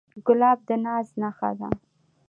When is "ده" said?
1.59-1.69